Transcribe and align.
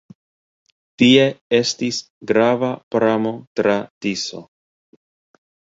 Tie 1.01 1.27
estis 1.59 2.01
grava 2.33 2.73
pramo 2.97 3.37
tra 3.61 3.79
Tiso. 4.01 4.45